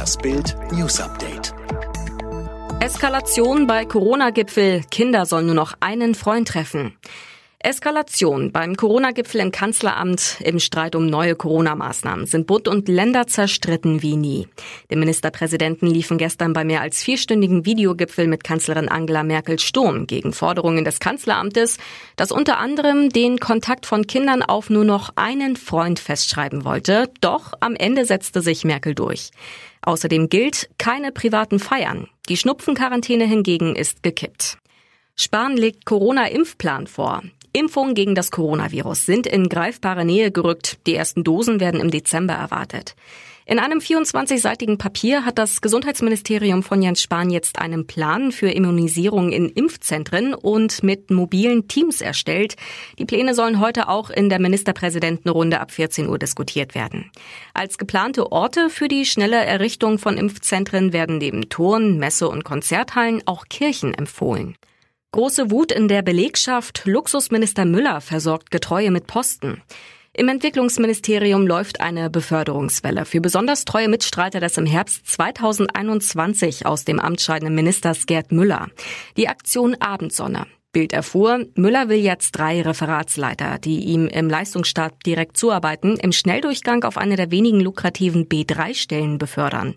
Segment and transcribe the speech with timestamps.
[0.00, 1.52] Das Bild News Update.
[2.80, 4.80] Eskalation bei Corona-Gipfel.
[4.90, 6.96] Kinder sollen nur noch einen Freund treffen.
[7.62, 14.00] Eskalation beim Corona-Gipfel im Kanzleramt im Streit um neue Corona-Maßnahmen sind Bund und Länder zerstritten
[14.00, 14.48] wie nie.
[14.90, 20.32] Die Ministerpräsidenten liefen gestern bei mehr als vierstündigen Videogipfel mit Kanzlerin Angela Merkel Sturm gegen
[20.32, 21.76] Forderungen des Kanzleramtes,
[22.16, 27.10] das unter anderem den Kontakt von Kindern auf nur noch einen Freund festschreiben wollte.
[27.20, 29.32] Doch am Ende setzte sich Merkel durch.
[29.82, 32.08] Außerdem gilt keine privaten Feiern.
[32.30, 34.56] Die Schnupfenquarantäne hingegen ist gekippt.
[35.14, 37.22] Spahn legt Corona-Impfplan vor.
[37.52, 40.78] Impfungen gegen das Coronavirus sind in greifbare Nähe gerückt.
[40.86, 42.94] Die ersten Dosen werden im Dezember erwartet.
[43.50, 49.32] In einem 24-seitigen Papier hat das Gesundheitsministerium von Jens Spahn jetzt einen Plan für Immunisierung
[49.32, 52.54] in Impfzentren und mit mobilen Teams erstellt.
[53.00, 57.10] Die Pläne sollen heute auch in der Ministerpräsidentenrunde ab 14 Uhr diskutiert werden.
[57.52, 63.20] Als geplante Orte für die schnelle Errichtung von Impfzentren werden neben Touren, Messe- und Konzerthallen
[63.26, 64.54] auch Kirchen empfohlen.
[65.12, 66.82] Große Wut in der Belegschaft.
[66.84, 69.60] Luxusminister Müller versorgt Getreue mit Posten.
[70.12, 77.00] Im Entwicklungsministerium läuft eine Beförderungswelle für besonders treue Mitstreiter des im Herbst 2021 aus dem
[77.00, 78.68] Amt scheidenden Ministers Gerd Müller.
[79.16, 80.46] Die Aktion Abendsonne.
[80.72, 86.84] Bild erfuhr, Müller will jetzt drei Referatsleiter, die ihm im Leistungsstab direkt zuarbeiten, im Schnelldurchgang
[86.84, 89.74] auf eine der wenigen lukrativen B3-Stellen befördern.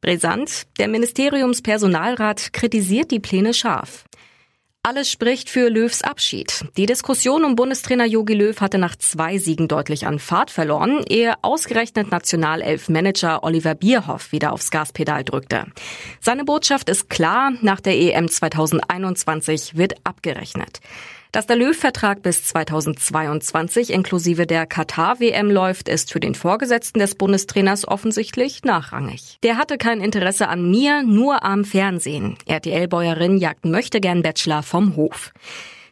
[0.00, 4.06] Brisant, der Ministeriumspersonalrat kritisiert die Pläne scharf.
[4.84, 6.64] Alles spricht für Löws Abschied.
[6.76, 11.34] Die Diskussion um Bundestrainer Jogi Löw hatte nach zwei Siegen deutlich an Fahrt verloren, ehe
[11.42, 15.66] ausgerechnet Nationalelf-Manager Oliver Bierhoff wieder aufs Gaspedal drückte.
[16.18, 20.80] Seine Botschaft ist klar, nach der EM 2021 wird abgerechnet.
[21.32, 27.88] Dass der Löw-Vertrag bis 2022 inklusive der Katar-WM läuft, ist für den Vorgesetzten des Bundestrainers
[27.88, 29.38] offensichtlich nachrangig.
[29.42, 32.36] Der hatte kein Interesse an mir, nur am Fernsehen.
[32.44, 35.32] RTL-Bäuerin jagt möchte gern Bachelor vom Hof.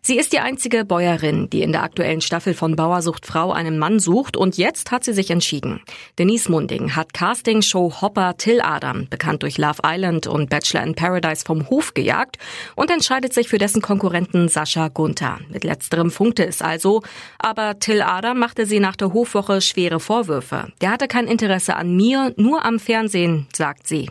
[0.03, 4.01] Sie ist die einzige Bäuerin, die in der aktuellen Staffel von Bauersucht Frau einen Mann
[4.01, 5.83] sucht und jetzt hat sie sich entschieden.
[6.19, 11.45] Denise Munding hat Castingshow Hopper Till Adam, bekannt durch Love Island und Bachelor in Paradise
[11.45, 12.39] vom Hof gejagt
[12.77, 15.39] und entscheidet sich für dessen Konkurrenten Sascha Gunther.
[15.51, 17.03] Mit letzterem funkte es also,
[17.39, 20.73] aber Till Adam machte sie nach der Hofwoche schwere Vorwürfe.
[20.81, 24.09] Der hatte kein Interesse an mir, nur am Fernsehen, sagt sie.